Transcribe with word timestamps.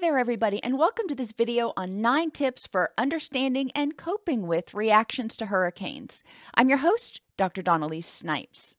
there, 0.00 0.18
everybody, 0.18 0.62
and 0.62 0.78
welcome 0.78 1.06
to 1.08 1.14
this 1.14 1.32
video 1.32 1.74
on 1.76 2.00
nine 2.00 2.30
tips 2.30 2.66
for 2.66 2.90
understanding 2.96 3.70
and 3.74 3.98
coping 3.98 4.46
with 4.46 4.72
reactions 4.72 5.36
to 5.36 5.44
hurricanes. 5.44 6.22
I'm 6.54 6.70
your 6.70 6.78
host, 6.78 7.20
Dr. 7.36 7.60
Dawn-Elise 7.60 8.06
Snipes. 8.06 8.76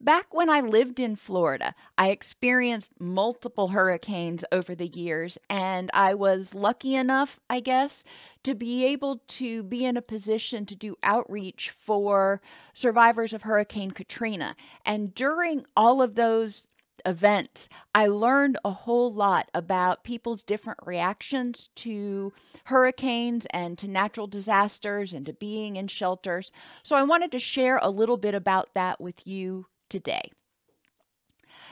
Back 0.00 0.32
when 0.32 0.48
I 0.48 0.60
lived 0.60 0.98
in 0.98 1.14
Florida, 1.14 1.74
I 1.98 2.08
experienced 2.08 2.92
multiple 2.98 3.68
hurricanes 3.68 4.46
over 4.50 4.74
the 4.74 4.86
years, 4.86 5.36
and 5.50 5.90
I 5.92 6.14
was 6.14 6.54
lucky 6.54 6.94
enough, 6.94 7.38
I 7.50 7.60
guess, 7.60 8.02
to 8.44 8.54
be 8.54 8.86
able 8.86 9.20
to 9.28 9.62
be 9.62 9.84
in 9.84 9.98
a 9.98 10.02
position 10.02 10.64
to 10.66 10.74
do 10.74 10.96
outreach 11.02 11.68
for 11.68 12.40
survivors 12.72 13.34
of 13.34 13.42
Hurricane 13.42 13.90
Katrina. 13.90 14.56
And 14.86 15.14
during 15.14 15.66
all 15.76 16.00
of 16.00 16.14
those 16.14 16.69
events, 17.04 17.68
I 17.94 18.06
learned 18.06 18.58
a 18.64 18.70
whole 18.70 19.12
lot 19.12 19.50
about 19.54 20.04
people's 20.04 20.42
different 20.42 20.80
reactions 20.84 21.70
to 21.76 22.32
hurricanes 22.64 23.46
and 23.50 23.76
to 23.78 23.88
natural 23.88 24.26
disasters 24.26 25.12
and 25.12 25.26
to 25.26 25.32
being 25.32 25.76
in 25.76 25.88
shelters. 25.88 26.50
So 26.82 26.96
I 26.96 27.02
wanted 27.02 27.32
to 27.32 27.38
share 27.38 27.78
a 27.82 27.90
little 27.90 28.16
bit 28.16 28.34
about 28.34 28.74
that 28.74 29.00
with 29.00 29.26
you 29.26 29.66
today. 29.88 30.30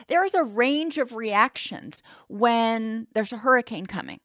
There 0.07 0.23
is 0.23 0.33
a 0.33 0.43
range 0.43 0.97
of 0.97 1.13
reactions 1.13 2.03
when 2.27 3.07
there's 3.13 3.33
a 3.33 3.37
hurricane 3.37 3.85
coming. 3.85 4.19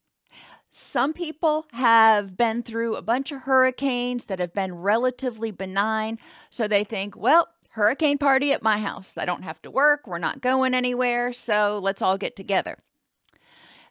Some 0.71 1.13
people 1.13 1.67
have 1.73 2.37
been 2.37 2.65
through 2.65 2.97
a 2.97 3.03
bunch 3.03 3.31
of 3.31 3.43
hurricanes 3.43 4.27
that 4.27 4.41
have 4.41 4.53
been 4.53 4.75
relatively 4.75 5.53
benign, 5.53 6.19
so 6.51 6.67
they 6.67 6.83
think, 6.83 7.17
well, 7.17 7.49
hurricane 7.75 8.19
party 8.19 8.53
at 8.53 8.63
my 8.63 8.79
house. 8.79 9.19
I 9.19 9.25
don't 9.25 9.43
have 9.43 9.61
to 9.63 9.71
work, 9.71 10.07
we're 10.07 10.19
not 10.19 10.41
going 10.41 10.75
anywhere, 10.75 11.33
so 11.33 11.81
let's 11.83 12.03
all 12.03 12.17
get 12.17 12.37
together. 12.37 12.79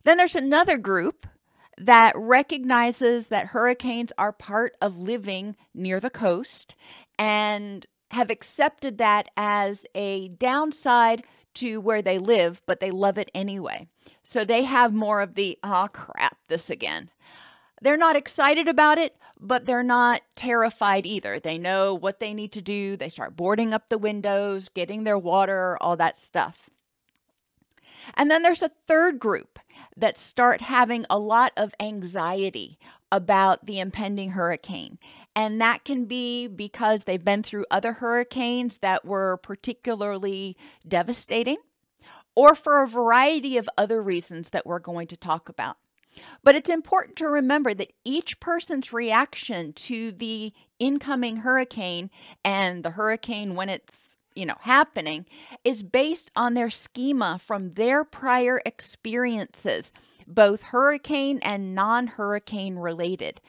Then 0.05 0.17
there's 0.17 0.38
another 0.38 0.77
group 0.77 1.27
that 1.77 2.13
recognizes 2.16 3.27
that 3.27 3.47
hurricanes 3.47 4.13
are 4.17 4.31
part 4.31 4.77
of 4.81 4.97
living 4.97 5.58
near 5.73 5.99
the 5.99 6.09
coast 6.09 6.75
and 7.19 7.85
have 8.11 8.30
accepted 8.30 8.99
that 8.99 9.30
as 9.35 9.86
a 9.93 10.30
downside 10.30 11.25
to 11.55 11.81
where 11.81 12.02
they 12.02 12.19
live, 12.19 12.61
but 12.65 12.80
they 12.80 12.91
love 12.91 13.17
it 13.17 13.30
anyway. 13.36 13.86
So 14.23 14.45
they 14.45 14.63
have 14.63 14.93
more 14.93 15.19
of 15.19 15.36
the, 15.36 15.59
oh 15.61 15.89
crap, 15.91 16.38
this 16.47 16.69
again. 16.69 17.09
They're 17.84 17.98
not 17.98 18.16
excited 18.16 18.70
about 18.70 18.98
it, 18.98 19.17
but 19.39 19.66
they're 19.66 19.84
not 19.84 20.22
terrified 20.36 21.06
either. 21.06 21.38
They 21.38 21.58
know 21.58 21.94
what 21.94 22.22
they 22.22 22.34
need 22.34 22.53
to 22.53 22.62
do. 22.62 22.95
They 22.95 23.09
start 23.09 23.36
boarding 23.36 23.73
up 23.73 23.89
the 23.89 23.98
windows, 23.98 24.70
getting 24.70 25.03
their 25.03 25.20
water, 25.20 25.78
all 25.81 25.98
that 25.98 26.17
stuff. 26.17 26.70
And 28.16 28.31
then 28.31 28.42
there's 28.42 28.61
a 28.61 28.72
third 28.88 29.20
group 29.20 29.59
that 29.98 30.17
start 30.17 30.61
having 30.61 31.06
a 31.09 31.20
lot 31.20 31.52
of 31.58 31.73
anxiety 31.78 32.80
about 33.11 33.66
the 33.66 33.81
impending 33.81 34.31
hurricane. 34.31 34.98
And 35.36 35.59
that 35.59 35.84
can 35.84 36.06
be 36.06 36.48
because 36.48 37.04
they've 37.04 37.23
been 37.23 37.44
through 37.44 37.66
other 37.70 37.94
hurricanes 37.94 38.78
that 38.78 39.04
were 39.04 39.38
particularly 39.38 40.56
devastating, 40.88 41.58
or 42.34 42.56
for 42.56 42.81
a 42.81 42.88
variety 42.88 43.58
of 43.58 43.70
other 43.78 44.02
reasons 44.02 44.52
that 44.52 44.66
we're 44.66 44.80
going 44.80 45.08
to 45.08 45.17
talk 45.17 45.50
about. 45.50 45.76
But 46.43 46.55
it's 46.55 46.69
important 46.69 47.15
to 47.17 47.27
remember 47.27 47.73
that 47.73 47.93
each 48.03 48.39
person's 48.39 48.93
reaction 48.93 49.73
to 49.73 50.11
the 50.11 50.53
incoming 50.79 51.37
hurricane 51.37 52.09
and 52.43 52.83
the 52.83 52.91
hurricane 52.91 53.55
when 53.55 53.69
it's 53.69 54.17
you 54.35 54.45
know 54.45 54.57
happening 54.61 55.25
is 55.63 55.83
based 55.83 56.31
on 56.35 56.53
their 56.53 56.69
schema 56.69 57.39
from 57.43 57.73
their 57.73 58.03
prior 58.03 58.61
experiences 58.65 59.91
both 60.27 60.61
hurricane 60.61 61.39
and 61.41 61.75
non-hurricane 61.75 62.75
related. 62.75 63.39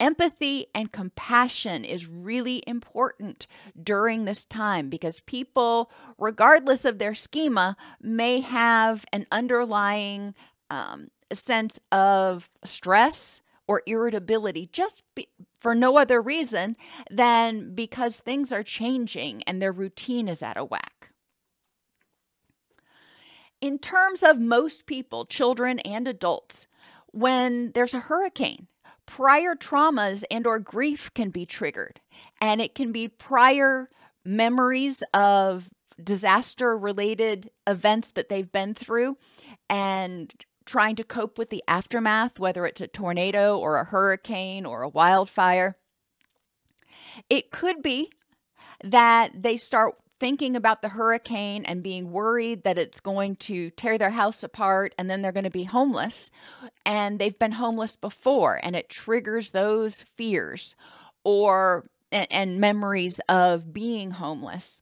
Empathy 0.00 0.66
and 0.76 0.92
compassion 0.92 1.84
is 1.84 2.06
really 2.06 2.62
important 2.68 3.48
during 3.82 4.24
this 4.24 4.44
time 4.44 4.88
because 4.88 5.20
people, 5.20 5.90
regardless 6.18 6.84
of 6.84 6.98
their 6.98 7.16
schema, 7.16 7.76
may 8.00 8.38
have 8.38 9.04
an 9.12 9.26
underlying 9.32 10.36
um, 10.70 11.08
sense 11.34 11.78
of 11.92 12.48
stress 12.64 13.40
or 13.66 13.82
irritability 13.86 14.68
just 14.72 15.02
be, 15.14 15.28
for 15.60 15.74
no 15.74 15.98
other 15.98 16.20
reason 16.20 16.76
than 17.10 17.74
because 17.74 18.18
things 18.18 18.50
are 18.50 18.62
changing 18.62 19.42
and 19.44 19.60
their 19.60 19.72
routine 19.72 20.28
is 20.28 20.42
out 20.42 20.56
of 20.56 20.70
whack. 20.70 21.10
In 23.60 23.78
terms 23.78 24.22
of 24.22 24.38
most 24.38 24.86
people, 24.86 25.26
children 25.26 25.80
and 25.80 26.06
adults, 26.06 26.66
when 27.12 27.72
there's 27.72 27.94
a 27.94 28.00
hurricane, 28.00 28.68
prior 29.06 29.54
traumas 29.54 30.22
and 30.30 30.46
or 30.46 30.58
grief 30.58 31.12
can 31.14 31.30
be 31.30 31.44
triggered 31.44 32.00
and 32.40 32.60
it 32.60 32.74
can 32.74 32.92
be 32.92 33.08
prior 33.08 33.88
memories 34.24 35.02
of 35.12 35.70
disaster 36.02 36.78
related 36.78 37.50
events 37.66 38.12
that 38.12 38.28
they've 38.28 38.52
been 38.52 38.74
through 38.74 39.16
and 39.68 40.32
trying 40.68 40.94
to 40.94 41.04
cope 41.04 41.38
with 41.38 41.50
the 41.50 41.64
aftermath 41.66 42.38
whether 42.38 42.66
it's 42.66 42.80
a 42.80 42.86
tornado 42.86 43.58
or 43.58 43.76
a 43.76 43.84
hurricane 43.84 44.64
or 44.64 44.82
a 44.82 44.88
wildfire 44.88 45.76
it 47.28 47.50
could 47.50 47.82
be 47.82 48.10
that 48.84 49.30
they 49.34 49.56
start 49.56 49.96
thinking 50.18 50.56
about 50.56 50.82
the 50.82 50.88
hurricane 50.88 51.64
and 51.64 51.82
being 51.82 52.10
worried 52.10 52.64
that 52.64 52.78
it's 52.78 53.00
going 53.00 53.36
to 53.36 53.70
tear 53.70 53.98
their 53.98 54.10
house 54.10 54.42
apart 54.42 54.94
and 54.98 55.08
then 55.08 55.22
they're 55.22 55.32
going 55.32 55.44
to 55.44 55.50
be 55.50 55.64
homeless. 55.64 56.30
And 56.84 57.18
they've 57.18 57.38
been 57.38 57.52
homeless 57.52 57.96
before, 57.96 58.58
and 58.62 58.74
it 58.74 58.88
triggers 58.88 59.50
those 59.50 60.02
fears 60.16 60.74
or 61.24 61.84
and, 62.10 62.26
and 62.30 62.60
memories 62.60 63.20
of 63.28 63.72
being 63.72 64.10
homeless. 64.10 64.80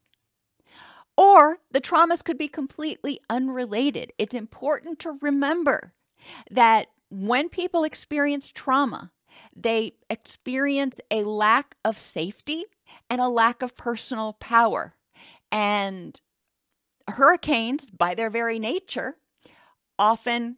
Or 1.17 1.59
the 1.71 1.81
traumas 1.81 2.23
could 2.23 2.39
be 2.39 2.49
completely 2.49 3.21
unrelated. 3.31 4.13
It's 4.19 4.35
important 4.35 4.99
to 5.01 5.19
remember 5.23 5.95
that 6.51 6.89
when 7.09 7.49
people 7.49 7.85
experience 7.85 8.51
trauma, 8.51 9.13
they 9.55 9.93
experience 10.11 11.01
a 11.11 11.23
lack 11.25 11.77
of 11.85 11.99
safety 11.99 12.65
and 13.09 13.21
a 13.21 13.29
lack 13.29 13.63
of 13.63 13.77
personal 13.77 14.35
power. 14.35 14.95
And 15.51 16.21
hurricanes, 17.09 17.87
by 17.87 18.15
their 18.15 18.31
very 18.31 18.59
nature, 18.59 19.17
often 19.99 20.57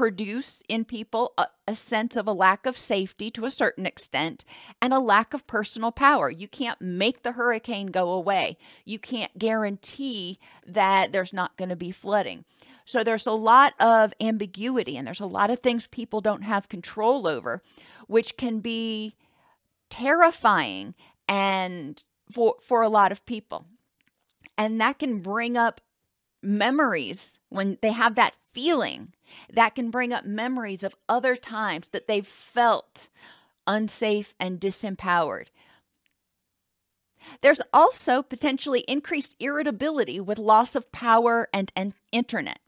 produce 0.00 0.62
in 0.66 0.82
people 0.82 1.34
a, 1.36 1.46
a, 1.68 1.74
sense 1.74 2.16
of 2.16 2.26
a 2.26 2.32
lack 2.32 2.64
of 2.64 2.78
safety 2.78 3.30
to 3.30 3.44
a 3.44 3.50
certain 3.50 3.84
extent 3.84 4.46
and 4.80 4.94
a 4.94 4.98
lack 4.98 5.34
of 5.34 5.46
personal 5.46 5.92
power. 5.92 6.30
You 6.30 6.48
can't 6.48 6.80
make 6.80 7.22
the 7.22 7.32
hurricane 7.32 7.88
go 7.88 8.08
away. 8.12 8.56
You 8.86 8.98
can't 8.98 9.36
guarantee 9.36 10.38
that 10.66 11.12
there's 11.12 11.34
not 11.34 11.54
going 11.58 11.68
to 11.68 11.76
be 11.76 11.90
flooding. 11.90 12.46
So 12.86 13.04
there's 13.04 13.26
a 13.26 13.32
lot 13.32 13.74
of 13.78 14.14
ambiguity 14.22 14.96
and 14.96 15.06
there's 15.06 15.20
a 15.20 15.26
lot 15.26 15.50
of 15.50 15.60
things 15.60 15.86
people 15.86 16.22
don't 16.22 16.44
have 16.44 16.70
control 16.70 17.26
over, 17.26 17.60
which 18.06 18.38
can 18.38 18.60
be 18.60 19.16
terrifying 19.90 20.94
and 21.28 22.02
for 22.32 22.54
for 22.62 22.80
a 22.80 22.88
lot 22.88 23.12
of 23.12 23.26
people. 23.26 23.66
And 24.56 24.80
that 24.80 24.98
can 24.98 25.18
bring 25.18 25.58
up 25.58 25.82
memories 26.42 27.38
when 27.48 27.78
they 27.82 27.92
have 27.92 28.14
that 28.14 28.34
feeling. 28.52 29.12
That 29.52 29.74
can 29.74 29.90
bring 29.90 30.12
up 30.12 30.24
memories 30.24 30.82
of 30.82 30.96
other 31.08 31.36
times 31.36 31.88
that 31.88 32.08
they've 32.08 32.26
felt 32.26 33.08
unsafe 33.66 34.34
and 34.40 34.60
disempowered. 34.60 35.46
There's 37.42 37.60
also 37.72 38.22
potentially 38.22 38.80
increased 38.88 39.36
irritability 39.38 40.20
with 40.20 40.38
loss 40.38 40.74
of 40.74 40.90
power 40.90 41.48
and, 41.52 41.70
and 41.76 41.94
internet. 42.12 42.58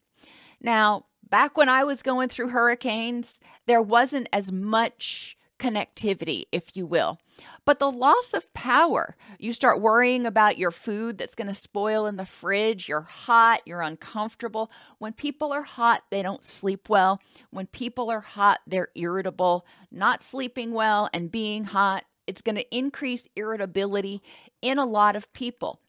Now, 0.60 1.06
back 1.28 1.56
when 1.56 1.68
I 1.68 1.84
was 1.84 2.02
going 2.02 2.28
through 2.28 2.50
hurricanes, 2.50 3.40
there 3.66 3.82
wasn't 3.82 4.28
as 4.32 4.52
much 4.52 5.36
connectivity, 5.58 6.44
if 6.52 6.76
you 6.76 6.86
will. 6.86 7.18
But 7.64 7.78
the 7.78 7.90
loss 7.90 8.34
of 8.34 8.52
power, 8.54 9.16
you 9.38 9.52
start 9.52 9.80
worrying 9.80 10.26
about 10.26 10.58
your 10.58 10.72
food 10.72 11.16
that's 11.16 11.36
going 11.36 11.48
to 11.48 11.54
spoil 11.54 12.06
in 12.06 12.16
the 12.16 12.26
fridge. 12.26 12.88
You're 12.88 13.02
hot, 13.02 13.62
you're 13.64 13.82
uncomfortable. 13.82 14.70
When 14.98 15.12
people 15.12 15.52
are 15.52 15.62
hot, 15.62 16.02
they 16.10 16.22
don't 16.22 16.44
sleep 16.44 16.88
well. 16.88 17.20
When 17.50 17.66
people 17.66 18.10
are 18.10 18.20
hot, 18.20 18.60
they're 18.66 18.88
irritable. 18.96 19.64
Not 19.92 20.22
sleeping 20.22 20.72
well 20.72 21.08
and 21.12 21.30
being 21.30 21.64
hot, 21.64 22.04
it's 22.26 22.42
going 22.42 22.56
to 22.56 22.76
increase 22.76 23.28
irritability 23.36 24.22
in 24.60 24.78
a 24.78 24.86
lot 24.86 25.14
of 25.14 25.32
people. 25.32 25.80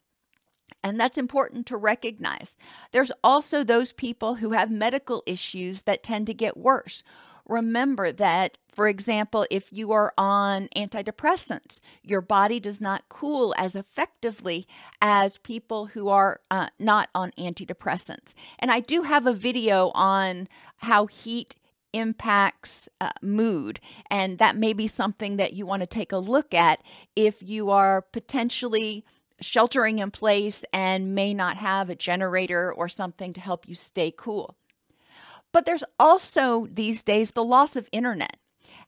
And 0.82 1.00
that's 1.00 1.18
important 1.18 1.66
to 1.66 1.76
recognize. 1.76 2.56
There's 2.92 3.12
also 3.22 3.64
those 3.64 3.92
people 3.92 4.36
who 4.36 4.50
have 4.50 4.70
medical 4.70 5.22
issues 5.26 5.82
that 5.82 6.02
tend 6.02 6.26
to 6.26 6.34
get 6.34 6.56
worse 6.56 7.02
remember 7.46 8.12
that, 8.12 8.58
for 8.72 8.88
example, 8.88 9.46
if 9.50 9.72
you 9.72 9.92
are 9.92 10.12
on 10.16 10.68
antidepressants, 10.76 11.80
your 12.02 12.20
body 12.20 12.60
does 12.60 12.80
not 12.80 13.08
cool 13.08 13.54
as 13.58 13.74
effectively 13.74 14.66
as 15.00 15.38
people 15.38 15.86
who 15.86 16.08
are 16.08 16.40
uh, 16.50 16.68
not 16.78 17.08
on 17.14 17.32
antidepressants. 17.38 18.34
And 18.58 18.70
I 18.70 18.80
do 18.80 19.02
have 19.02 19.26
a 19.26 19.34
video 19.34 19.90
on 19.94 20.48
how 20.76 21.06
heat 21.06 21.56
impacts 21.92 22.88
uh, 23.00 23.12
mood. 23.22 23.80
And 24.10 24.38
that 24.38 24.56
may 24.56 24.72
be 24.72 24.88
something 24.88 25.36
that 25.36 25.52
you 25.52 25.64
want 25.64 25.80
to 25.80 25.86
take 25.86 26.12
a 26.12 26.18
look 26.18 26.52
at 26.52 26.82
if 27.14 27.42
you 27.42 27.70
are 27.70 28.02
potentially 28.02 29.04
sheltering 29.40 29.98
in 29.98 30.10
place 30.10 30.64
and 30.72 31.14
may 31.14 31.34
not 31.34 31.56
have 31.56 31.90
a 31.90 31.94
generator 31.94 32.72
or 32.72 32.88
something 32.88 33.32
to 33.32 33.40
help 33.40 33.68
you 33.68 33.74
stay 33.74 34.12
cool. 34.16 34.56
But 35.54 35.66
there's 35.66 35.84
also 36.00 36.66
these 36.68 37.04
days 37.04 37.30
the 37.30 37.44
loss 37.44 37.76
of 37.76 37.88
internet. 37.92 38.38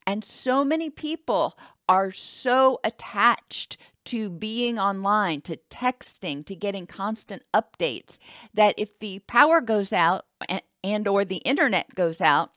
And 0.05 0.25
so 0.25 0.65
many 0.65 0.91
people 0.91 1.57
are 1.89 2.11
so 2.11 2.81
attached 2.83 3.77
to 4.07 4.29
being 4.29 4.77
online, 4.77 5.43
to 5.43 5.61
texting, 5.71 6.45
to 6.47 6.57
getting 6.57 6.89
constant 6.89 7.45
updates 7.55 8.19
that 8.53 8.75
if 8.77 8.99
the 8.99 9.21
power 9.21 9.61
goes 9.61 9.93
out 9.93 10.27
and, 10.49 10.61
and 10.83 11.07
or 11.07 11.25
the 11.25 11.37
internet 11.37 11.95
goes 11.95 12.21
out, 12.21 12.51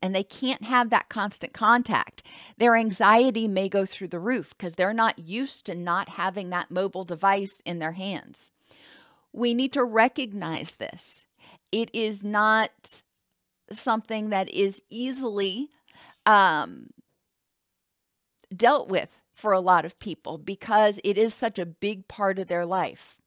and 0.00 0.14
they 0.14 0.24
can't 0.24 0.64
have 0.64 0.90
that 0.90 1.08
constant 1.08 1.52
contact. 1.52 2.22
Their 2.56 2.76
anxiety 2.76 3.48
may 3.48 3.68
go 3.68 3.84
through 3.84 4.08
the 4.08 4.18
roof 4.20 4.56
because 4.56 4.76
they're 4.76 4.94
not 4.94 5.18
used 5.18 5.66
to 5.66 5.74
not 5.74 6.08
having 6.08 6.50
that 6.50 6.70
mobile 6.70 7.04
device 7.04 7.60
in 7.64 7.80
their 7.80 7.92
hands. 7.92 8.52
We 9.32 9.54
need 9.54 9.72
to 9.72 9.84
recognize 9.84 10.76
this. 10.76 11.26
It 11.70 11.90
is 11.92 12.22
not 12.24 13.02
something 13.78 14.30
that 14.30 14.48
is 14.50 14.82
easily 14.90 15.70
um, 16.26 16.90
dealt 18.54 18.88
with 18.88 19.20
for 19.32 19.52
a 19.52 19.60
lot 19.60 19.84
of 19.84 19.98
people 19.98 20.38
because 20.38 21.00
it 21.04 21.18
is 21.18 21.34
such 21.34 21.58
a 21.58 21.66
big 21.66 22.08
part 22.08 22.38
of 22.38 22.48
their 22.48 22.64
life. 22.64 23.20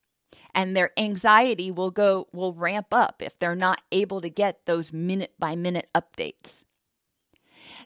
And 0.53 0.75
their 0.75 0.91
anxiety 0.97 1.71
will 1.71 1.91
go 1.91 2.27
will 2.33 2.53
ramp 2.53 2.87
up 2.91 3.21
if 3.21 3.37
they're 3.37 3.55
not 3.55 3.81
able 3.91 4.21
to 4.21 4.29
get 4.29 4.65
those 4.65 4.91
minute 4.91 5.33
by 5.37 5.55
minute 5.55 5.89
updates. 5.95 6.63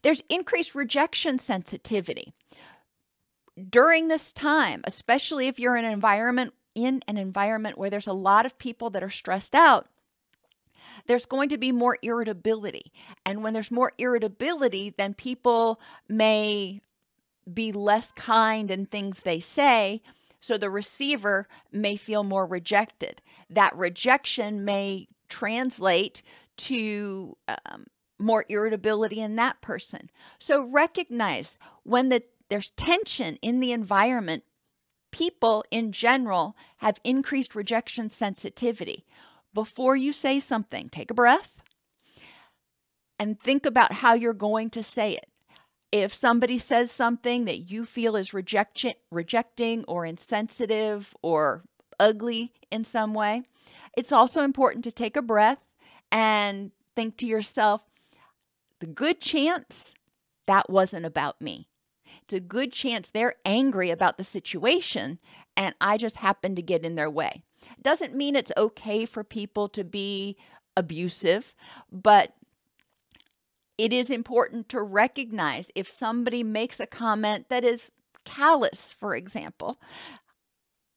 There's 0.04 0.24
increased 0.30 0.74
rejection 0.74 1.38
sensitivity. 1.38 2.34
During 3.70 4.08
this 4.08 4.32
time 4.32 4.82
especially 4.86 5.48
if 5.48 5.60
you're 5.60 5.76
in 5.76 5.86
an 5.86 5.92
environment 5.92 6.54
in 6.74 7.04
an 7.08 7.18
environment 7.18 7.78
where 7.78 7.90
there's 7.90 8.08
a 8.08 8.14
lot 8.14 8.46
of 8.46 8.58
people 8.58 8.90
that 8.92 9.04
are 9.04 9.10
stressed 9.10 9.54
out 9.54 9.88
there's 11.08 11.26
going 11.26 11.50
to 11.50 11.58
be 11.58 11.72
more 11.72 11.98
irritability. 12.02 12.92
And 13.26 13.44
when 13.44 13.54
there's 13.54 13.72
more 13.72 13.94
irritability, 13.98 14.94
then 14.98 15.14
people 15.14 15.80
may 16.08 16.82
be 17.52 17.72
less 17.72 18.12
kind 18.12 18.70
in 18.72 18.86
things 18.86 19.24
they 19.24 19.40
say. 19.40 20.02
So 20.40 20.58
the 20.58 20.70
receiver 20.70 21.48
may 21.72 21.98
feel 21.98 22.24
more 22.24 22.46
rejected. 22.46 23.22
That 23.50 23.76
rejection 23.78 24.66
may 24.66 25.08
translate 25.30 26.22
to 26.58 27.38
um, 27.48 27.86
more 28.20 28.46
irritability 28.50 29.20
in 29.20 29.36
that 29.36 29.62
person. 29.62 30.10
So 30.40 30.66
recognize 30.66 31.58
when 31.84 32.10
the, 32.10 32.24
there's 32.50 32.72
tension 32.72 33.38
in 33.42 33.60
the 33.60 33.72
environment, 33.72 34.44
people 35.12 35.64
in 35.72 35.92
general 35.92 36.56
have 36.78 37.00
increased 37.04 37.56
rejection 37.56 38.10
sensitivity 38.10 39.06
before 39.54 39.96
you 39.96 40.14
say 40.14 40.40
something, 40.40 40.90
take 40.90 41.12
a 41.12 41.16
breath 41.16 41.62
and 43.20 43.40
think 43.40 43.66
about 43.66 43.94
how 43.94 44.14
you're 44.14 44.34
going 44.34 44.70
to 44.72 44.84
say 44.84 45.14
it. 45.14 45.28
If 45.92 46.14
somebody 46.14 46.58
says 46.58 46.92
something 46.92 47.46
that 47.46 47.70
you 47.70 47.86
feel 47.86 48.16
is 48.16 48.34
reject- 48.34 48.96
rejecting 49.12 49.84
or 49.88 50.06
insensitive 50.06 51.14
or 51.22 51.64
ugly 52.00 52.54
in 52.72 52.84
some 52.84 53.14
way, 53.14 53.44
it's 53.96 54.12
also 54.12 54.42
important 54.44 54.86
to 54.86 54.92
take 54.92 55.18
a 55.18 55.22
breath 55.22 55.60
and 56.12 56.72
think 56.96 57.18
to 57.18 57.28
yourself, 57.28 57.84
the 58.80 58.88
good 58.88 59.20
chance 59.20 59.94
that 60.48 60.70
wasn't 60.70 61.06
about 61.06 61.42
me. 61.42 61.68
It's 62.32 62.38
a 62.38 62.40
good 62.40 62.72
chance 62.72 63.10
they're 63.10 63.36
angry 63.44 63.90
about 63.90 64.18
the 64.18 64.24
situation 64.24 65.20
and 65.58 65.76
I 65.82 65.98
just 65.98 66.16
happen 66.16 66.56
to 66.56 66.62
get 66.62 66.86
in 66.86 66.96
their 66.96 67.10
way. 67.10 67.44
Doesn't 67.82 68.16
mean 68.16 68.38
it's 68.38 68.54
okay 68.56 69.04
for 69.04 69.26
people 69.26 69.68
to 69.68 69.84
be 69.84 70.38
abusive, 70.78 71.54
but 71.92 72.34
it 73.78 73.92
is 73.92 74.10
important 74.10 74.70
to 74.70 74.82
recognize 74.82 75.72
if 75.76 75.90
somebody 75.90 76.42
makes 76.42 76.80
a 76.80 76.88
comment 76.88 77.50
that 77.50 77.66
is 77.66 77.92
callous, 78.24 78.94
for 78.94 79.14
example, 79.14 79.78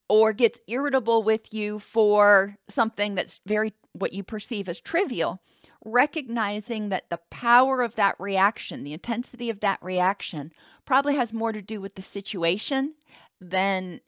or 0.08 0.32
gets 0.32 0.60
irritable 0.68 1.24
with 1.24 1.52
you 1.52 1.80
for 1.80 2.58
something 2.68 3.16
that's 3.16 3.40
very 3.44 3.74
what 3.94 4.12
you 4.12 4.22
perceive 4.22 4.68
as 4.68 4.80
trivial, 4.80 5.40
recognizing 5.84 6.88
that 6.88 7.08
the 7.10 7.20
power 7.30 7.82
of 7.82 7.94
that 7.94 8.16
reaction, 8.18 8.84
the 8.84 8.92
intensity 8.92 9.48
of 9.48 9.60
that 9.60 9.78
reaction, 9.82 10.52
probably 10.84 11.14
has 11.14 11.32
more 11.32 11.52
to 11.52 11.62
do 11.62 11.80
with 11.80 11.94
the 11.94 12.02
situation 12.02 12.94
than 13.40 14.00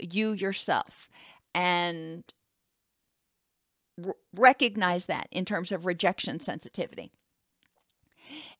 you 0.00 0.32
yourself 0.32 1.08
and 1.54 2.24
recognize 4.34 5.06
that 5.06 5.28
in 5.30 5.44
terms 5.44 5.72
of 5.72 5.86
rejection 5.86 6.40
sensitivity. 6.40 7.10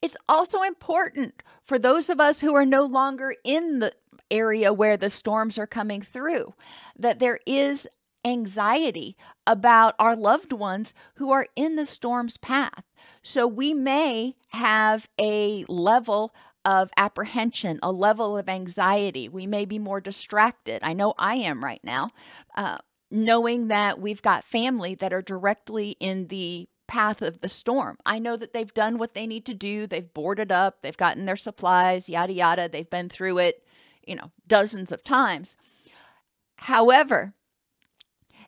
It's 0.01 0.17
also 0.29 0.63
important 0.63 1.43
for 1.63 1.79
those 1.79 2.09
of 2.09 2.21
us 2.21 2.41
who 2.41 2.55
are 2.55 2.67
no 2.67 2.85
longer 2.85 3.35
in 3.45 3.81
the 3.81 3.93
area 4.31 4.73
where 4.73 4.97
the 4.97 5.11
storms 5.11 5.59
are 5.59 5.67
coming 5.67 6.03
through 6.03 6.55
that 6.99 7.19
there 7.19 7.39
is 7.47 7.89
anxiety 8.27 9.17
about 9.47 9.95
our 9.99 10.17
loved 10.17 10.53
ones 10.53 10.93
who 11.15 11.31
are 11.31 11.47
in 11.55 11.77
the 11.77 11.87
storm's 11.87 12.37
path. 12.37 12.83
So 13.23 13.47
we 13.47 13.73
may 13.73 14.37
have 14.51 15.09
a 15.21 15.65
level 15.69 16.35
of 16.65 16.91
apprehension, 16.97 17.79
a 17.83 17.93
level 17.93 18.37
of 18.37 18.49
anxiety. 18.49 19.29
We 19.29 19.47
may 19.47 19.65
be 19.65 19.79
more 19.79 20.01
distracted. 20.01 20.81
I 20.83 20.93
know 20.95 21.15
I 21.17 21.37
am 21.37 21.63
right 21.63 21.81
now, 21.85 22.11
uh, 22.57 22.79
knowing 23.11 23.69
that 23.69 24.01
we've 24.01 24.23
got 24.23 24.45
family 24.45 24.97
that 24.97 25.13
are 25.13 25.23
directly 25.23 25.91
in 26.01 26.27
the 26.27 26.69
path 26.89 27.23
of 27.23 27.41
the 27.41 27.49
storm. 27.49 27.99
I 28.05 28.19
know 28.19 28.37
that 28.37 28.53
they've 28.53 28.75
done 28.75 28.99
what 28.99 29.15
they 29.15 29.29
need 29.29 29.47
to 29.47 29.55
do. 29.55 29.87
They've 29.87 30.13
boarded 30.13 30.51
up, 30.51 30.83
they've 30.83 30.97
gotten 30.97 31.25
their 31.25 31.37
supplies, 31.37 32.09
yada, 32.09 32.33
yada. 32.33 32.69
They've 32.69 32.91
been 32.91 33.09
through 33.09 33.39
it, 33.39 33.65
you 34.05 34.17
know, 34.17 34.33
dozens 34.47 34.91
of 34.91 35.05
times. 35.05 35.57
However, 36.57 37.35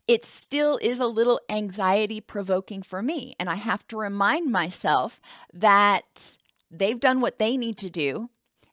it 0.08 0.24
still 0.24 0.78
is 0.78 0.98
a 0.98 1.06
little 1.06 1.40
anxiety 1.50 2.20
provoking 2.20 2.82
for 2.82 3.02
me. 3.02 3.36
And 3.38 3.48
I 3.48 3.56
have 3.56 3.86
to 3.88 3.98
remind 3.98 4.50
myself 4.50 5.20
that 5.52 6.36
they've 6.70 6.98
done 6.98 7.20
what 7.20 7.38
they 7.38 7.56
need 7.58 7.76
to 7.78 7.90
do, 7.90 8.30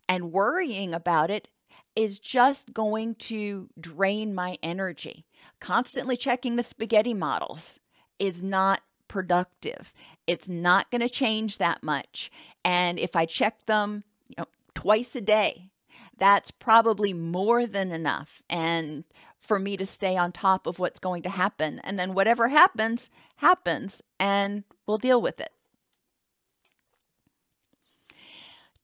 and 0.07 0.31
worrying 0.31 0.93
about 0.93 1.29
it 1.29 1.49
is 1.95 2.19
just 2.19 2.73
going 2.73 3.15
to 3.15 3.69
drain 3.79 4.33
my 4.33 4.57
energy. 4.63 5.25
Constantly 5.59 6.17
checking 6.17 6.55
the 6.55 6.63
spaghetti 6.63 7.13
models 7.13 7.79
is 8.17 8.41
not 8.41 8.81
productive. 9.07 9.93
It's 10.27 10.49
not 10.49 10.89
going 10.89 11.01
to 11.01 11.09
change 11.09 11.57
that 11.57 11.83
much. 11.83 12.31
And 12.63 12.99
if 12.99 13.15
I 13.15 13.25
check 13.25 13.65
them, 13.65 14.03
you 14.27 14.35
know, 14.37 14.45
twice 14.73 15.15
a 15.15 15.21
day, 15.21 15.69
that's 16.17 16.51
probably 16.51 17.13
more 17.13 17.65
than 17.65 17.91
enough 17.91 18.41
and 18.49 19.03
for 19.45 19.59
me 19.59 19.77
to 19.77 19.85
stay 19.85 20.17
on 20.17 20.31
top 20.31 20.67
of 20.67 20.79
what's 20.79 20.99
going 20.99 21.21
to 21.23 21.29
happen. 21.29 21.79
And 21.79 21.97
then 21.97 22.13
whatever 22.13 22.49
happens, 22.49 23.09
happens 23.37 24.01
and 24.19 24.63
we'll 24.87 24.97
deal 24.97 25.21
with 25.21 25.39
it. 25.39 25.51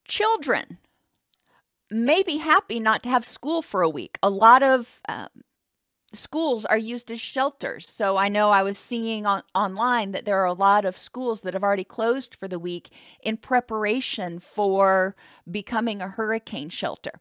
Children 0.06 0.78
may 1.90 2.22
be 2.22 2.38
happy 2.38 2.80
not 2.80 3.02
to 3.02 3.08
have 3.08 3.24
school 3.24 3.62
for 3.62 3.82
a 3.82 3.88
week. 3.88 4.18
A 4.22 4.30
lot 4.30 4.62
of 4.62 5.00
um, 5.08 5.28
schools 6.14 6.64
are 6.64 6.78
used 6.78 7.10
as 7.10 7.20
shelters. 7.20 7.88
So 7.88 8.16
I 8.16 8.28
know 8.28 8.50
I 8.50 8.62
was 8.62 8.78
seeing 8.78 9.26
on, 9.26 9.42
online 9.54 10.12
that 10.12 10.24
there 10.24 10.38
are 10.38 10.46
a 10.46 10.52
lot 10.52 10.84
of 10.84 10.96
schools 10.96 11.42
that 11.42 11.54
have 11.54 11.62
already 11.62 11.84
closed 11.84 12.34
for 12.34 12.48
the 12.48 12.58
week 12.58 12.90
in 13.22 13.36
preparation 13.36 14.38
for 14.38 15.16
becoming 15.50 16.00
a 16.00 16.08
hurricane 16.08 16.68
shelter. 16.68 17.20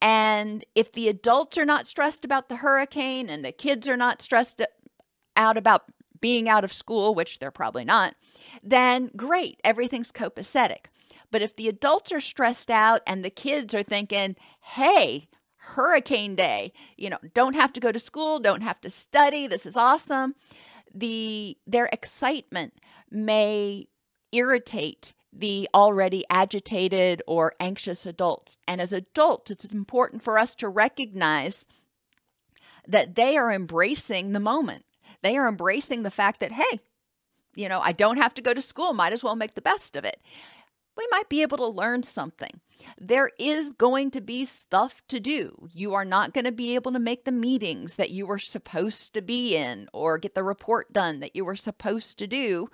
And 0.00 0.64
if 0.74 0.92
the 0.92 1.08
adults 1.08 1.58
are 1.58 1.64
not 1.64 1.86
stressed 1.86 2.24
about 2.24 2.48
the 2.48 2.56
hurricane 2.56 3.28
and 3.28 3.44
the 3.44 3.52
kids 3.52 3.88
are 3.88 3.96
not 3.96 4.22
stressed 4.22 4.62
out 5.36 5.56
about 5.56 5.84
being 6.20 6.48
out 6.48 6.64
of 6.64 6.72
school, 6.72 7.14
which 7.14 7.38
they're 7.38 7.50
probably 7.50 7.84
not, 7.84 8.14
then 8.62 9.10
great, 9.16 9.60
everything's 9.64 10.12
copacetic. 10.12 10.86
But 11.30 11.42
if 11.42 11.56
the 11.56 11.68
adults 11.68 12.12
are 12.12 12.20
stressed 12.20 12.70
out 12.70 13.00
and 13.06 13.24
the 13.24 13.30
kids 13.30 13.74
are 13.74 13.82
thinking, 13.82 14.36
hey, 14.60 15.28
hurricane 15.56 16.34
day, 16.34 16.72
you 16.96 17.10
know, 17.10 17.18
don't 17.34 17.54
have 17.54 17.72
to 17.74 17.80
go 17.80 17.92
to 17.92 17.98
school, 17.98 18.38
don't 18.38 18.62
have 18.62 18.80
to 18.80 18.90
study, 18.90 19.46
this 19.46 19.66
is 19.66 19.76
awesome, 19.76 20.34
the 20.94 21.56
their 21.66 21.88
excitement 21.92 22.74
may 23.10 23.88
irritate 24.32 25.12
the 25.38 25.68
already 25.72 26.24
agitated 26.28 27.22
or 27.26 27.54
anxious 27.60 28.04
adults. 28.06 28.58
And 28.66 28.80
as 28.80 28.92
adults, 28.92 29.50
it's 29.50 29.64
important 29.66 30.22
for 30.22 30.38
us 30.38 30.54
to 30.56 30.68
recognize 30.68 31.64
that 32.86 33.14
they 33.14 33.36
are 33.36 33.52
embracing 33.52 34.32
the 34.32 34.40
moment. 34.40 34.84
They 35.22 35.36
are 35.36 35.48
embracing 35.48 36.02
the 36.02 36.10
fact 36.10 36.40
that, 36.40 36.52
hey, 36.52 36.80
you 37.54 37.68
know, 37.68 37.80
I 37.80 37.92
don't 37.92 38.18
have 38.18 38.34
to 38.34 38.42
go 38.42 38.54
to 38.54 38.62
school, 38.62 38.92
might 38.94 39.12
as 39.12 39.22
well 39.22 39.36
make 39.36 39.54
the 39.54 39.62
best 39.62 39.96
of 39.96 40.04
it. 40.04 40.20
We 40.96 41.06
might 41.12 41.28
be 41.28 41.42
able 41.42 41.58
to 41.58 41.66
learn 41.66 42.02
something. 42.02 42.60
There 43.00 43.30
is 43.38 43.72
going 43.72 44.10
to 44.12 44.20
be 44.20 44.44
stuff 44.44 45.00
to 45.08 45.20
do. 45.20 45.68
You 45.72 45.94
are 45.94 46.04
not 46.04 46.34
going 46.34 46.44
to 46.44 46.52
be 46.52 46.74
able 46.74 46.90
to 46.92 46.98
make 46.98 47.24
the 47.24 47.30
meetings 47.30 47.94
that 47.94 48.10
you 48.10 48.26
were 48.26 48.40
supposed 48.40 49.14
to 49.14 49.22
be 49.22 49.56
in 49.56 49.88
or 49.92 50.18
get 50.18 50.34
the 50.34 50.42
report 50.42 50.92
done 50.92 51.20
that 51.20 51.36
you 51.36 51.44
were 51.44 51.54
supposed 51.54 52.18
to 52.18 52.26
do 52.26 52.68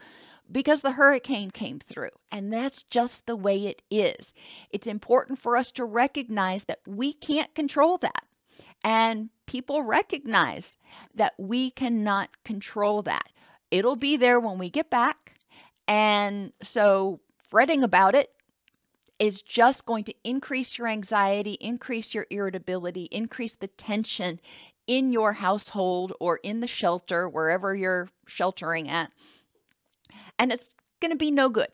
because 0.51 0.83
the 0.83 0.93
hurricane 0.93 1.51
came 1.51 1.79
through. 1.79 2.11
And 2.31 2.53
that's 2.53 2.83
just 2.85 3.27
the 3.27 3.37
way 3.37 3.67
it 3.67 3.83
is. 3.91 4.33
It's 4.71 4.87
important 4.87 5.39
for 5.39 5.57
us 5.57 5.71
to 5.73 5.85
recognize 5.85 6.65
that 6.65 6.81
we 6.87 7.13
can't 7.13 7.55
control 7.55 7.99
that. 7.99 8.25
And 8.83 9.31
people 9.47 9.83
recognize 9.83 10.77
that 11.15 11.35
we 11.39 11.71
cannot 11.71 12.31
control 12.45 13.03
that. 13.03 13.31
It'll 13.71 13.97
be 13.97 14.17
there 14.17 14.39
when 14.39 14.59
we 14.59 14.71
get 14.71 14.91
back. 14.91 15.37
And 15.89 16.53
so 16.63 17.21
fretting 17.49 17.83
about 17.83 18.15
it 18.15 18.31
is 19.19 19.43
just 19.43 19.87
going 19.87 20.05
to 20.05 20.15
increase 20.25 20.77
your 20.77 20.89
anxiety, 20.89 21.53
increase 21.61 22.15
your 22.15 22.27
irritability, 22.31 23.05
increase 23.11 23.55
the 23.55 23.69
tension 23.69 24.41
in 24.87 25.13
your 25.13 25.35
household 25.35 26.13
or 26.21 26.39
in 26.43 26.61
the 26.61 26.67
shelter, 26.67 27.29
wherever 27.29 27.75
you're 27.75 28.09
sheltering 28.27 28.89
at. 28.89 29.11
And 30.39 30.53
it's 30.53 30.75
going 31.01 31.11
to 31.11 31.17
be 31.17 31.31
no 31.31 31.49
good. 31.49 31.69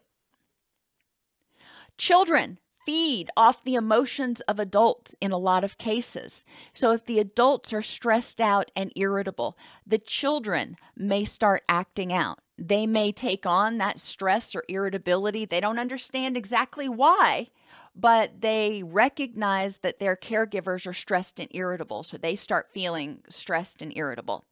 Children 1.99 2.59
feed 2.87 3.31
off 3.37 3.63
the 3.63 3.75
emotions 3.75 4.41
of 4.43 4.59
adults 4.59 5.15
in 5.21 5.33
a 5.33 5.39
lot 5.39 5.65
of 5.65 5.79
cases. 5.79 6.45
So, 6.73 6.93
if 6.93 7.05
the 7.05 7.19
adults 7.19 7.73
are 7.73 7.83
stressed 7.83 8.41
out 8.41 8.71
and 8.75 8.93
irritable, 8.97 9.57
the 9.87 9.99
children 9.99 10.77
may 10.97 11.25
start 11.25 11.63
acting 11.69 12.13
out. 12.13 12.41
They 12.59 12.87
may 12.87 13.13
take 13.13 13.47
on 13.47 13.79
that 13.79 13.99
stress 13.99 14.55
or 14.55 14.65
irritability. 14.69 15.45
They 15.45 15.61
don't 15.61 15.79
understand 15.79 16.37
exactly 16.37 16.89
why, 16.89 17.49
but 17.95 18.41
they 18.41 18.83
recognize 18.83 19.79
that 19.79 19.99
their 19.99 20.17
caregivers 20.17 20.87
are 20.87 20.93
stressed 20.93 21.39
and 21.39 21.49
irritable. 21.53 22.03
So, 22.03 22.17
they 22.17 22.35
start 22.35 22.71
feeling 22.73 23.21
stressed 23.29 23.83
and 23.83 23.97
irritable. 23.97 24.45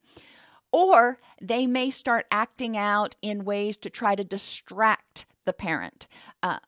Or 0.73 1.19
they 1.41 1.67
may 1.67 1.91
start 1.91 2.27
acting 2.31 2.77
out 2.77 3.17
in 3.23 3.45
ways 3.45 3.77
to 3.79 3.91
try 3.91 4.15
to 4.15 4.25
distract 4.25 5.27
the 5.45 5.53
parent. 5.53 6.07
Um, 6.43 6.61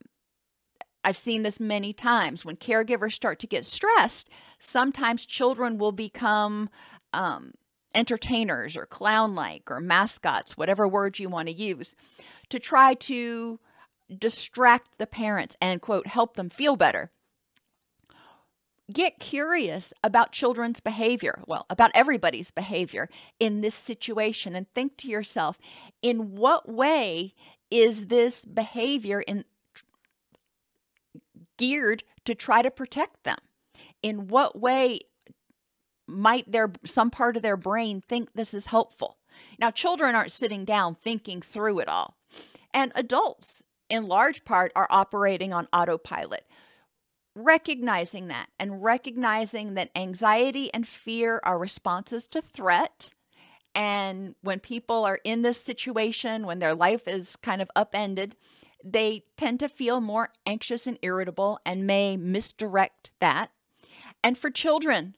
I've 1.04 1.16
seen 1.16 1.42
this 1.42 1.61
many 1.61 1.92
times. 1.92 2.45
When 2.45 2.57
caregivers 2.57 3.12
start 3.12 3.38
to 3.40 3.47
get 3.47 3.64
stressed, 3.64 4.30
sometimes 4.59 5.26
children 5.26 5.78
will 5.78 5.92
become 5.92 6.71
um, 7.12 7.52
entertainers 7.95 8.76
or 8.76 8.87
clown 8.87 9.35
like 9.35 9.71
or 9.71 9.80
mascots, 9.80 10.57
whatever 10.57 10.87
word 10.87 11.19
you 11.19 11.28
want 11.28 11.49
to 11.49 11.54
use, 11.54 11.97
to 12.49 12.59
try 12.59 12.95
to 12.95 13.59
distract 14.19 14.99
the 14.99 15.07
parents 15.07 15.57
and, 15.61 15.80
quote, 15.80 16.07
help 16.07 16.37
them 16.37 16.49
feel 16.49 16.76
better. 16.76 17.11
Get 18.90 19.18
curious 19.18 19.92
about 20.02 20.32
children's 20.32 20.80
behavior, 20.80 21.42
well, 21.47 21.66
about 21.70 21.90
everybody's 21.94 22.50
behavior 22.50 23.09
in 23.38 23.61
this 23.61 23.75
situation, 23.75 24.56
and 24.56 24.66
think 24.75 24.97
to 24.99 25.09
yourself, 25.09 25.59
in 26.02 26.35
what 26.35 26.68
way 26.68 27.35
is 27.70 28.06
this 28.06 28.44
behavior 28.44 29.20
in 29.20 29.44
geared 31.59 32.02
to 32.25 32.35
try 32.35 32.62
to 32.62 32.70
protect 32.70 33.23
them? 33.25 33.38
In 34.02 34.28
what 34.28 34.59
way 34.59 35.00
might 36.09 36.50
their 36.50 36.73
some 36.85 37.11
part 37.11 37.37
of 37.37 37.42
their 37.42 37.59
brain 37.59 38.00
think 38.00 38.32
this 38.32 38.54
is 38.54 38.66
helpful? 38.66 39.18
Now, 39.59 39.70
children 39.70 40.14
aren't 40.14 40.32
sitting 40.32 40.64
down 40.64 40.94
thinking 40.94 41.42
through 41.42 41.78
it 41.80 41.88
all. 41.88 42.16
And 42.73 42.92
adults, 42.94 43.62
in 43.88 44.09
large 44.09 44.44
part, 44.44 44.73
are 44.75 44.88
operating 44.90 45.52
on 45.52 45.68
autopilot. 45.73 46.44
Recognizing 47.34 48.28
that 48.28 48.49
and 48.58 48.82
recognizing 48.82 49.75
that 49.75 49.90
anxiety 49.94 50.72
and 50.75 50.87
fear 50.87 51.40
are 51.44 51.58
responses 51.58 52.26
to 52.28 52.42
threat. 52.42 53.10
And 53.75 54.34
when 54.42 54.58
people 54.58 55.04
are 55.04 55.20
in 55.22 55.42
this 55.42 55.60
situation, 55.60 56.44
when 56.44 56.58
their 56.58 56.75
life 56.75 57.06
is 57.06 57.37
kind 57.37 57.62
of 57.62 57.70
upended, 57.76 58.34
they 58.84 59.25
tend 59.37 59.60
to 59.60 59.68
feel 59.68 60.00
more 60.00 60.30
anxious 60.44 60.87
and 60.87 60.99
irritable 61.02 61.60
and 61.64 61.87
may 61.87 62.16
misdirect 62.16 63.12
that. 63.20 63.50
And 64.25 64.37
for 64.37 64.50
children, 64.50 65.16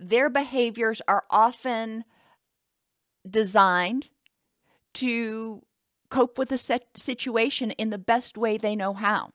their 0.00 0.28
behaviors 0.28 1.00
are 1.06 1.24
often 1.30 2.04
designed 3.28 4.10
to 4.94 5.62
cope 6.10 6.38
with 6.38 6.50
a 6.52 6.80
situation 6.94 7.70
in 7.72 7.90
the 7.90 7.98
best 7.98 8.36
way 8.36 8.58
they 8.58 8.74
know 8.74 8.94
how. 8.94 9.30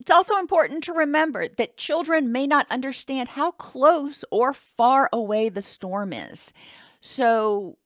It's 0.00 0.10
also 0.10 0.38
important 0.38 0.84
to 0.84 0.94
remember 0.94 1.46
that 1.46 1.76
children 1.76 2.32
may 2.32 2.46
not 2.46 2.66
understand 2.70 3.28
how 3.28 3.50
close 3.52 4.24
or 4.30 4.54
far 4.54 5.10
away 5.12 5.50
the 5.50 5.60
storm 5.60 6.14
is. 6.14 6.54
So, 7.02 7.76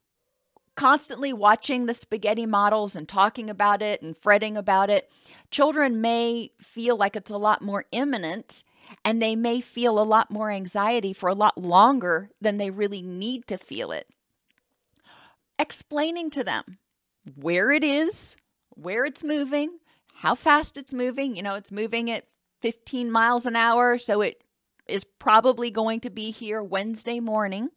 constantly 0.76 1.32
watching 1.32 1.86
the 1.86 1.94
spaghetti 1.94 2.46
models 2.46 2.94
and 2.94 3.08
talking 3.08 3.50
about 3.50 3.82
it 3.82 4.00
and 4.00 4.16
fretting 4.16 4.56
about 4.56 4.90
it, 4.90 5.10
children 5.50 6.00
may 6.00 6.52
feel 6.60 6.96
like 6.96 7.16
it's 7.16 7.32
a 7.32 7.36
lot 7.36 7.62
more 7.62 7.84
imminent 7.90 8.62
and 9.04 9.20
they 9.20 9.34
may 9.34 9.60
feel 9.60 9.98
a 9.98 10.02
lot 10.02 10.30
more 10.30 10.50
anxiety 10.50 11.12
for 11.12 11.28
a 11.28 11.34
lot 11.34 11.58
longer 11.58 12.30
than 12.40 12.58
they 12.58 12.70
really 12.70 13.02
need 13.02 13.46
to 13.48 13.58
feel 13.58 13.90
it. 13.90 14.06
Explaining 15.58 16.30
to 16.30 16.44
them 16.44 16.78
where 17.34 17.72
it 17.72 17.82
is, 17.82 18.36
where 18.70 19.04
it's 19.04 19.24
moving, 19.24 19.78
how 20.14 20.34
fast 20.34 20.76
it's 20.78 20.94
moving. 20.94 21.36
You 21.36 21.42
know, 21.42 21.54
it's 21.54 21.72
moving 21.72 22.10
at 22.10 22.26
15 22.60 23.10
miles 23.10 23.46
an 23.46 23.56
hour, 23.56 23.98
so 23.98 24.20
it 24.20 24.42
is 24.86 25.04
probably 25.04 25.70
going 25.70 26.00
to 26.00 26.10
be 26.10 26.30
here 26.30 26.62
Wednesday 26.62 27.20
morning. 27.20 27.70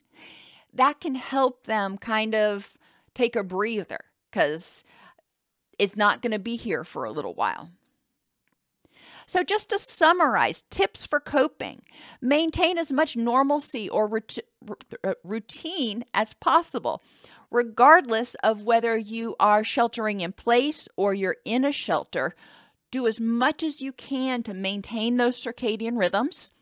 That 0.74 1.00
can 1.00 1.15
help 1.15 1.65
them 1.65 1.98
kind 1.98 2.36
of 2.36 2.77
take 3.13 3.36
a 3.36 3.44
breather 3.44 4.00
because 4.29 4.84
it's 5.79 5.96
not 5.96 6.22
going 6.22 6.32
to 6.32 6.39
be 6.39 6.56
here 6.56 6.84
for 6.84 7.06
a 7.06 7.12
little 7.12 7.34
while. 7.34 7.70
So, 9.27 9.43
just 9.43 9.69
to 9.72 9.79
summarize 9.79 10.63
tips 10.69 11.05
for 11.05 11.19
coping 11.19 11.81
maintain 12.22 12.77
as 12.77 12.93
much 12.93 13.17
normalcy 13.17 13.89
or 13.89 14.22
uh, 15.03 15.13
routine 15.25 16.05
as 16.13 16.34
possible, 16.36 17.03
regardless 17.51 18.36
of 18.36 18.63
whether 18.63 18.98
you 18.98 19.36
are 19.38 19.65
sheltering 19.65 20.22
in 20.22 20.31
place 20.31 20.88
or 20.96 21.13
you're 21.13 21.36
in 21.43 21.65
a 21.65 21.74
shelter. 21.74 22.36
Do 22.89 23.05
as 23.05 23.19
much 23.19 23.63
as 23.63 23.81
you 23.81 23.91
can 23.91 24.43
to 24.43 24.53
maintain 24.53 25.17
those 25.17 25.43
circadian 25.43 26.00
rhythms, 26.00 26.53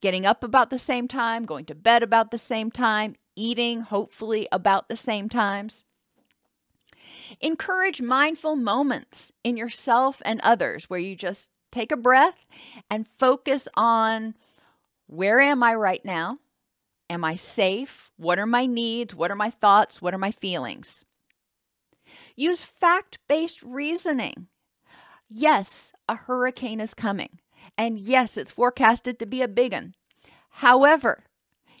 getting 0.00 0.24
up 0.24 0.44
about 0.44 0.70
the 0.70 0.78
same 0.78 1.08
time, 1.08 1.46
going 1.46 1.64
to 1.64 1.74
bed 1.74 2.04
about 2.04 2.30
the 2.30 2.38
same 2.38 2.70
time, 2.70 3.16
eating 3.34 3.80
hopefully 3.80 4.46
about 4.52 4.88
the 4.88 4.96
same 4.96 5.28
times. 5.28 5.82
Encourage 7.40 8.00
mindful 8.00 8.54
moments 8.54 9.32
in 9.42 9.56
yourself 9.56 10.22
and 10.24 10.40
others 10.42 10.88
where 10.88 11.00
you 11.00 11.16
just 11.16 11.50
take 11.70 11.92
a 11.92 11.96
breath 11.96 12.46
and 12.90 13.06
focus 13.06 13.68
on 13.74 14.34
where 15.06 15.40
am 15.40 15.62
I 15.62 15.74
right 15.74 16.04
now? 16.04 16.38
Am 17.10 17.24
I 17.24 17.36
safe? 17.36 18.10
What 18.16 18.38
are 18.38 18.46
my 18.46 18.66
needs? 18.66 19.14
What 19.14 19.30
are 19.30 19.36
my 19.36 19.50
thoughts? 19.50 20.02
What 20.02 20.14
are 20.14 20.18
my 20.18 20.30
feelings? 20.30 21.04
Use 22.36 22.64
fact 22.64 23.18
based 23.28 23.62
reasoning. 23.62 24.48
Yes, 25.28 25.92
a 26.08 26.14
hurricane 26.14 26.80
is 26.80 26.94
coming. 26.94 27.40
And 27.76 27.98
yes, 27.98 28.36
it's 28.36 28.50
forecasted 28.50 29.18
to 29.18 29.26
be 29.26 29.42
a 29.42 29.48
big 29.48 29.72
one. 29.72 29.94
However, 30.50 31.24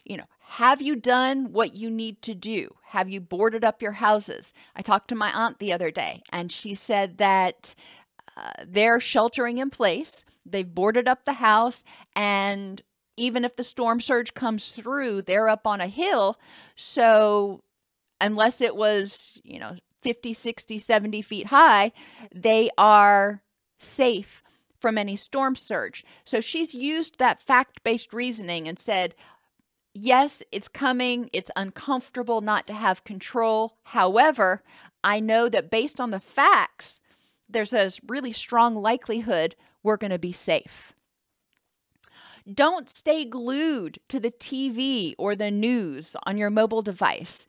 you 0.04 0.16
know, 0.16 0.24
have 0.40 0.80
you 0.80 0.96
done 0.96 1.52
what 1.52 1.74
you 1.74 1.90
need 1.90 2.22
to 2.22 2.34
do? 2.34 2.74
Have 2.86 3.10
you 3.10 3.20
boarded 3.20 3.64
up 3.64 3.82
your 3.82 3.92
houses? 3.92 4.54
I 4.74 4.82
talked 4.82 5.08
to 5.08 5.14
my 5.14 5.30
aunt 5.32 5.58
the 5.58 5.72
other 5.72 5.90
day, 5.90 6.22
and 6.32 6.50
she 6.50 6.74
said 6.74 7.18
that 7.18 7.74
uh, 8.38 8.64
they're 8.66 9.00
sheltering 9.00 9.58
in 9.58 9.70
place. 9.70 10.24
They've 10.46 10.74
boarded 10.74 11.08
up 11.08 11.24
the 11.24 11.34
house, 11.34 11.82
and 12.14 12.80
even 13.16 13.44
if 13.44 13.56
the 13.56 13.64
storm 13.64 14.00
surge 14.00 14.34
comes 14.34 14.70
through, 14.70 15.22
they're 15.22 15.48
up 15.48 15.66
on 15.66 15.80
a 15.80 15.88
hill. 15.88 16.38
So, 16.76 17.62
unless 18.20 18.60
it 18.60 18.76
was, 18.76 19.40
you 19.42 19.58
know, 19.58 19.76
50, 20.02 20.34
60, 20.34 20.78
70 20.78 21.22
feet 21.22 21.46
high, 21.48 21.92
they 22.32 22.70
are 22.78 23.42
safe 23.80 24.42
from 24.80 24.96
any 24.96 25.16
storm 25.16 25.56
surge. 25.56 26.04
So, 26.24 26.40
she's 26.40 26.74
used 26.74 27.18
that 27.18 27.42
fact 27.42 27.82
based 27.82 28.12
reasoning 28.12 28.68
and 28.68 28.78
said, 28.78 29.16
yes, 29.94 30.44
it's 30.52 30.68
coming. 30.68 31.28
It's 31.32 31.50
uncomfortable 31.56 32.40
not 32.40 32.68
to 32.68 32.72
have 32.72 33.02
control. 33.02 33.76
However, 33.82 34.62
I 35.02 35.18
know 35.18 35.48
that 35.48 35.70
based 35.70 36.00
on 36.00 36.10
the 36.12 36.20
facts, 36.20 37.02
there's 37.48 37.72
a 37.72 37.90
really 38.06 38.32
strong 38.32 38.74
likelihood 38.74 39.56
we're 39.82 39.96
going 39.96 40.10
to 40.10 40.18
be 40.18 40.32
safe. 40.32 40.92
Don't 42.52 42.88
stay 42.88 43.24
glued 43.24 43.98
to 44.08 44.18
the 44.18 44.30
TV 44.30 45.14
or 45.18 45.36
the 45.36 45.50
news 45.50 46.16
on 46.24 46.38
your 46.38 46.50
mobile 46.50 46.82
device. 46.82 47.46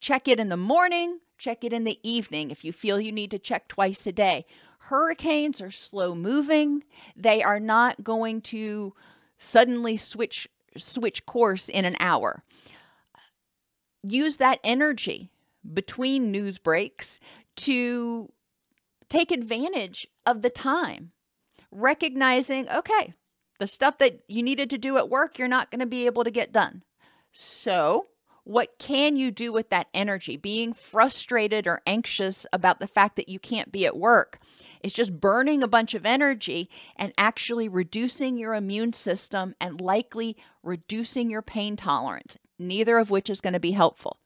Check 0.00 0.28
it 0.28 0.38
in 0.38 0.50
the 0.50 0.56
morning, 0.56 1.20
check 1.38 1.64
it 1.64 1.72
in 1.72 1.84
the 1.84 1.98
evening 2.02 2.50
if 2.50 2.64
you 2.64 2.72
feel 2.72 3.00
you 3.00 3.12
need 3.12 3.30
to 3.30 3.38
check 3.38 3.68
twice 3.68 4.06
a 4.06 4.12
day. 4.12 4.44
Hurricanes 4.78 5.60
are 5.62 5.70
slow 5.70 6.14
moving. 6.14 6.84
They 7.16 7.42
are 7.42 7.58
not 7.58 8.04
going 8.04 8.42
to 8.42 8.94
suddenly 9.38 9.96
switch 9.96 10.48
switch 10.76 11.24
course 11.24 11.70
in 11.70 11.86
an 11.86 11.96
hour. 11.98 12.42
Use 14.02 14.36
that 14.36 14.60
energy 14.62 15.30
between 15.72 16.30
news 16.30 16.58
breaks 16.58 17.18
to 17.56 18.30
take 19.08 19.30
advantage 19.30 20.06
of 20.24 20.42
the 20.42 20.50
time. 20.50 21.12
Recognizing, 21.70 22.68
okay, 22.68 23.14
the 23.58 23.66
stuff 23.66 23.98
that 23.98 24.20
you 24.28 24.42
needed 24.42 24.70
to 24.70 24.78
do 24.78 24.98
at 24.98 25.08
work, 25.08 25.38
you're 25.38 25.48
not 25.48 25.70
going 25.70 25.80
to 25.80 25.86
be 25.86 26.06
able 26.06 26.24
to 26.24 26.30
get 26.30 26.52
done. 26.52 26.82
So, 27.32 28.06
what 28.44 28.78
can 28.78 29.16
you 29.16 29.32
do 29.32 29.52
with 29.52 29.70
that 29.70 29.88
energy? 29.92 30.36
Being 30.36 30.72
frustrated 30.72 31.66
or 31.66 31.82
anxious 31.84 32.46
about 32.52 32.78
the 32.78 32.86
fact 32.86 33.16
that 33.16 33.28
you 33.28 33.40
can't 33.40 33.72
be 33.72 33.86
at 33.86 33.96
work 33.96 34.38
is 34.84 34.92
just 34.92 35.18
burning 35.18 35.64
a 35.64 35.68
bunch 35.68 35.94
of 35.94 36.06
energy 36.06 36.70
and 36.94 37.12
actually 37.18 37.68
reducing 37.68 38.38
your 38.38 38.54
immune 38.54 38.92
system 38.92 39.56
and 39.60 39.80
likely 39.80 40.36
reducing 40.62 41.28
your 41.28 41.42
pain 41.42 41.74
tolerance, 41.74 42.36
neither 42.56 42.98
of 42.98 43.10
which 43.10 43.28
is 43.28 43.40
going 43.40 43.54
to 43.54 43.60
be 43.60 43.72
helpful. 43.72 44.20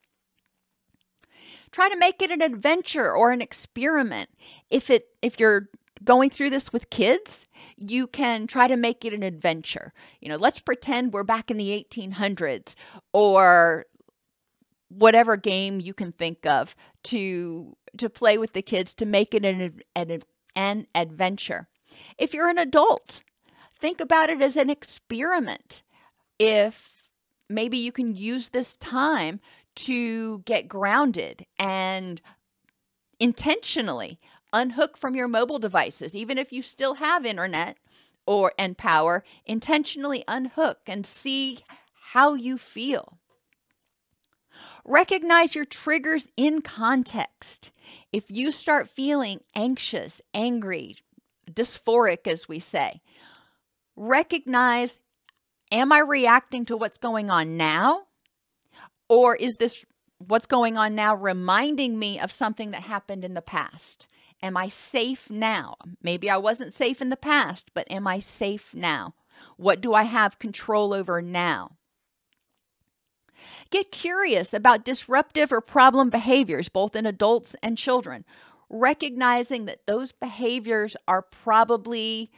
Try 1.72 1.88
to 1.88 1.96
make 1.96 2.20
it 2.22 2.30
an 2.30 2.42
adventure 2.42 3.14
or 3.14 3.30
an 3.30 3.40
experiment. 3.40 4.30
If 4.70 4.90
it 4.90 5.08
if 5.22 5.38
you're 5.38 5.68
going 6.02 6.30
through 6.30 6.50
this 6.50 6.72
with 6.72 6.90
kids, 6.90 7.46
you 7.76 8.06
can 8.06 8.46
try 8.46 8.66
to 8.66 8.76
make 8.76 9.04
it 9.04 9.12
an 9.12 9.22
adventure. 9.22 9.92
You 10.20 10.30
know, 10.30 10.36
let's 10.36 10.58
pretend 10.58 11.12
we're 11.12 11.24
back 11.24 11.50
in 11.50 11.58
the 11.58 11.86
1800s 11.90 12.74
or 13.12 13.86
whatever 14.88 15.36
game 15.36 15.80
you 15.80 15.94
can 15.94 16.12
think 16.12 16.46
of 16.46 16.74
to 17.04 17.76
to 17.96 18.10
play 18.10 18.38
with 18.38 18.52
the 18.52 18.62
kids 18.62 18.94
to 18.94 19.06
make 19.06 19.34
it 19.34 19.44
an, 19.44 19.80
an, 19.96 20.22
an 20.54 20.86
adventure. 20.94 21.68
If 22.18 22.34
you're 22.34 22.48
an 22.48 22.58
adult, 22.58 23.22
think 23.80 24.00
about 24.00 24.30
it 24.30 24.40
as 24.40 24.56
an 24.56 24.70
experiment. 24.70 25.82
If 26.38 27.10
maybe 27.48 27.78
you 27.78 27.92
can 27.92 28.14
use 28.14 28.48
this 28.48 28.76
time 28.76 29.40
to 29.76 30.40
get 30.40 30.68
grounded 30.68 31.46
and 31.58 32.20
intentionally 33.18 34.18
unhook 34.52 34.96
from 34.96 35.14
your 35.14 35.28
mobile 35.28 35.58
devices, 35.58 36.16
even 36.16 36.38
if 36.38 36.52
you 36.52 36.62
still 36.62 36.94
have 36.94 37.24
internet 37.24 37.78
or 38.26 38.52
and 38.58 38.76
power, 38.76 39.24
intentionally 39.46 40.24
unhook 40.26 40.78
and 40.86 41.06
see 41.06 41.58
how 42.12 42.34
you 42.34 42.58
feel. 42.58 43.18
Recognize 44.84 45.54
your 45.54 45.64
triggers 45.64 46.28
in 46.36 46.62
context. 46.62 47.70
If 48.12 48.30
you 48.30 48.50
start 48.50 48.88
feeling 48.88 49.40
anxious, 49.54 50.20
angry, 50.34 50.96
dysphoric, 51.50 52.26
as 52.26 52.48
we 52.48 52.58
say, 52.58 53.00
recognize 53.96 54.98
am 55.72 55.92
I 55.92 56.00
reacting 56.00 56.64
to 56.66 56.76
what's 56.76 56.98
going 56.98 57.30
on 57.30 57.56
now? 57.56 58.02
Or 59.10 59.34
is 59.34 59.56
this 59.56 59.84
what's 60.18 60.46
going 60.46 60.78
on 60.78 60.94
now 60.94 61.16
reminding 61.16 61.98
me 61.98 62.20
of 62.20 62.30
something 62.30 62.70
that 62.70 62.82
happened 62.82 63.24
in 63.24 63.34
the 63.34 63.42
past? 63.42 64.06
Am 64.40 64.56
I 64.56 64.68
safe 64.68 65.28
now? 65.28 65.74
Maybe 66.00 66.30
I 66.30 66.36
wasn't 66.36 66.72
safe 66.72 67.02
in 67.02 67.10
the 67.10 67.16
past, 67.16 67.72
but 67.74 67.90
am 67.90 68.06
I 68.06 68.20
safe 68.20 68.72
now? 68.72 69.14
What 69.56 69.80
do 69.80 69.94
I 69.94 70.04
have 70.04 70.38
control 70.38 70.94
over 70.94 71.20
now? 71.20 71.72
Get 73.70 73.90
curious 73.90 74.54
about 74.54 74.84
disruptive 74.84 75.50
or 75.50 75.60
problem 75.60 76.08
behaviors, 76.08 76.68
both 76.68 76.94
in 76.94 77.04
adults 77.04 77.56
and 77.64 77.76
children, 77.76 78.24
recognizing 78.68 79.64
that 79.64 79.86
those 79.86 80.12
behaviors 80.12 80.96
are 81.08 81.22
probably 81.22 82.30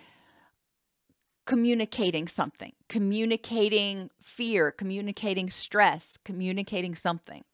communicating 1.47 2.29
something, 2.29 2.73
communicating 2.89 4.11
fear, 4.23 4.71
communicating 4.71 5.51
stress, 5.51 6.19
communicating 6.25 6.95
something. 6.95 7.45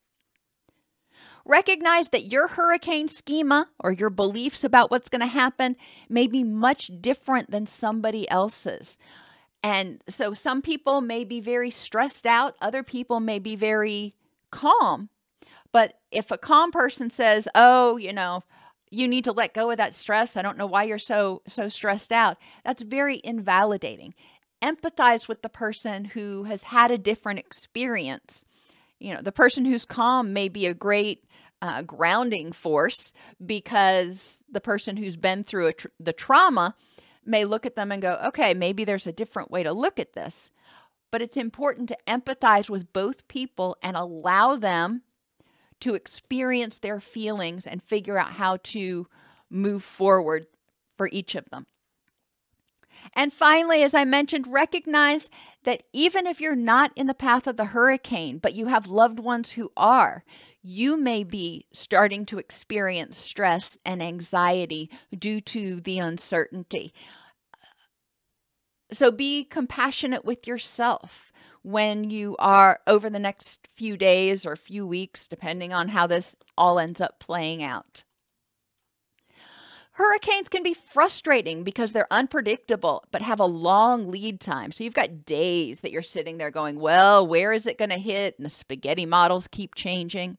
Recognize 1.44 2.08
that 2.08 2.30
your 2.30 2.48
hurricane 2.48 3.08
schema 3.08 3.68
or 3.80 3.90
your 3.90 4.10
beliefs 4.10 4.64
about 4.64 4.90
what's 4.90 5.08
going 5.08 5.22
to 5.22 5.26
happen 5.26 5.76
may 6.08 6.26
be 6.26 6.44
much 6.44 6.90
different 7.00 7.50
than 7.50 7.64
somebody 7.64 8.28
else's. 8.28 8.98
And 9.62 10.02
so 10.08 10.34
some 10.34 10.60
people 10.60 11.00
may 11.00 11.24
be 11.24 11.40
very 11.40 11.70
stressed 11.70 12.26
out, 12.26 12.54
other 12.60 12.82
people 12.82 13.18
may 13.18 13.38
be 13.38 13.56
very 13.56 14.14
calm. 14.50 15.08
But 15.72 15.94
if 16.10 16.30
a 16.30 16.38
calm 16.38 16.70
person 16.70 17.10
says, 17.10 17.48
"Oh, 17.54 17.96
you 17.96 18.12
know, 18.12 18.42
you 18.90 19.08
need 19.08 19.24
to 19.24 19.32
let 19.32 19.54
go 19.54 19.70
of 19.70 19.76
that 19.78 19.94
stress. 19.94 20.36
I 20.36 20.42
don't 20.42 20.58
know 20.58 20.66
why 20.66 20.84
you're 20.84 20.98
so 20.98 21.42
so 21.46 21.68
stressed 21.68 22.12
out." 22.12 22.38
That's 22.64 22.82
very 22.82 23.20
invalidating. 23.24 24.14
Empathize 24.62 25.28
with 25.28 25.42
the 25.42 25.48
person 25.48 26.04
who 26.04 26.44
has 26.44 26.64
had 26.64 26.90
a 26.90 26.98
different 26.98 27.38
experience. 27.38 28.44
You 28.98 29.14
know, 29.14 29.22
the 29.22 29.32
person 29.32 29.64
who's 29.64 29.84
calm 29.84 30.32
may 30.32 30.48
be 30.48 30.66
a 30.66 30.74
great 30.74 31.24
uh, 31.62 31.82
grounding 31.82 32.52
force 32.52 33.12
because 33.44 34.42
the 34.50 34.60
person 34.60 34.96
who's 34.96 35.16
been 35.16 35.42
through 35.44 35.72
tr- 35.72 35.88
the 35.98 36.12
trauma 36.12 36.74
may 37.24 37.44
look 37.44 37.66
at 37.66 37.76
them 37.76 37.92
and 37.92 38.02
go, 38.02 38.18
okay, 38.26 38.54
maybe 38.54 38.84
there's 38.84 39.06
a 39.06 39.12
different 39.12 39.50
way 39.50 39.62
to 39.62 39.72
look 39.72 39.98
at 39.98 40.14
this. 40.14 40.50
But 41.10 41.22
it's 41.22 41.36
important 41.36 41.88
to 41.88 41.98
empathize 42.06 42.68
with 42.68 42.92
both 42.92 43.28
people 43.28 43.76
and 43.82 43.96
allow 43.96 44.56
them 44.56 45.02
to 45.80 45.94
experience 45.94 46.78
their 46.78 47.00
feelings 47.00 47.66
and 47.66 47.82
figure 47.82 48.18
out 48.18 48.32
how 48.32 48.58
to 48.62 49.06
move 49.50 49.82
forward 49.82 50.46
for 50.96 51.08
each 51.12 51.34
of 51.34 51.48
them. 51.50 51.66
And 53.14 53.32
finally, 53.32 53.82
as 53.82 53.94
I 53.94 54.04
mentioned, 54.04 54.46
recognize 54.48 55.30
that 55.64 55.84
even 55.92 56.26
if 56.26 56.40
you're 56.40 56.56
not 56.56 56.92
in 56.96 57.06
the 57.06 57.14
path 57.14 57.46
of 57.46 57.56
the 57.56 57.66
hurricane, 57.66 58.38
but 58.38 58.54
you 58.54 58.66
have 58.66 58.86
loved 58.86 59.20
ones 59.20 59.52
who 59.52 59.70
are, 59.76 60.24
you 60.62 60.96
may 60.96 61.24
be 61.24 61.66
starting 61.72 62.26
to 62.26 62.38
experience 62.38 63.16
stress 63.16 63.78
and 63.84 64.02
anxiety 64.02 64.90
due 65.16 65.40
to 65.40 65.80
the 65.80 65.98
uncertainty. 65.98 66.92
So 68.92 69.10
be 69.10 69.44
compassionate 69.44 70.24
with 70.24 70.46
yourself 70.46 71.32
when 71.62 72.10
you 72.10 72.36
are 72.38 72.80
over 72.86 73.10
the 73.10 73.18
next 73.18 73.68
few 73.74 73.96
days 73.96 74.46
or 74.46 74.56
few 74.56 74.86
weeks, 74.86 75.28
depending 75.28 75.72
on 75.72 75.88
how 75.88 76.06
this 76.06 76.36
all 76.56 76.78
ends 76.78 77.00
up 77.00 77.18
playing 77.20 77.62
out. 77.62 78.04
Hurricanes 79.92 80.48
can 80.48 80.62
be 80.62 80.74
frustrating 80.74 81.64
because 81.64 81.92
they're 81.92 82.06
unpredictable 82.12 83.02
but 83.10 83.20
have 83.20 83.40
a 83.40 83.46
long 83.46 84.12
lead 84.12 84.40
time. 84.40 84.70
So 84.70 84.84
you've 84.84 84.94
got 84.94 85.24
days 85.24 85.80
that 85.80 85.90
you're 85.90 86.02
sitting 86.02 86.38
there 86.38 86.52
going, 86.52 86.78
well, 86.78 87.26
where 87.26 87.52
is 87.52 87.66
it 87.66 87.78
going 87.78 87.90
to 87.90 87.98
hit? 87.98 88.38
And 88.38 88.46
the 88.46 88.50
spaghetti 88.50 89.06
models 89.06 89.48
keep 89.48 89.74
changing. 89.74 90.38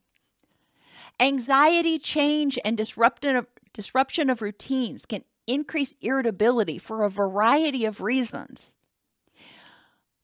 Anxiety, 1.20 1.98
change, 1.98 2.58
and 2.64 2.74
disruption 2.74 3.36
of, 3.36 3.46
disruption 3.74 4.30
of 4.30 4.40
routines 4.40 5.04
can 5.04 5.24
increase 5.46 5.94
irritability 6.00 6.78
for 6.78 7.02
a 7.02 7.10
variety 7.10 7.84
of 7.84 8.00
reasons. 8.00 8.76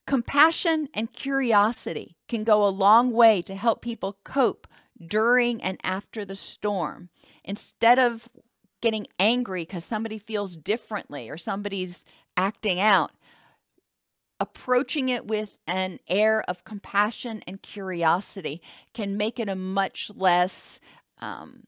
Compassion 0.06 0.88
and 0.94 1.12
curiosity 1.12 2.16
can 2.28 2.44
go 2.44 2.64
a 2.64 2.68
long 2.68 3.12
way 3.12 3.42
to 3.42 3.54
help 3.54 3.82
people 3.82 4.18
cope 4.24 4.66
during 5.04 5.62
and 5.62 5.78
after 5.82 6.24
the 6.24 6.36
storm. 6.36 7.08
Instead 7.44 7.98
of 7.98 8.28
getting 8.80 9.06
angry 9.18 9.62
because 9.62 9.84
somebody 9.84 10.18
feels 10.18 10.56
differently 10.56 11.28
or 11.28 11.36
somebody's 11.36 12.04
acting 12.36 12.78
out. 12.78 13.10
Approaching 14.38 15.08
it 15.08 15.26
with 15.26 15.56
an 15.66 15.98
air 16.08 16.44
of 16.46 16.64
compassion 16.64 17.42
and 17.46 17.62
curiosity 17.62 18.60
can 18.92 19.16
make 19.16 19.40
it 19.40 19.48
a 19.48 19.56
much 19.56 20.10
less 20.14 20.78
um, 21.18 21.64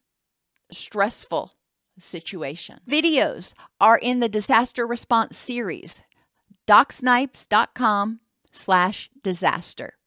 stressful 0.71 1.51
situation. 1.97 2.79
Videos 2.87 3.53
are 3.81 3.97
in 3.97 4.19
the 4.19 4.29
disaster 4.29 4.85
response 4.85 5.35
series, 5.35 6.01
docsnipes.com 6.67 8.19
slash 8.51 9.09
disaster. 9.21 9.98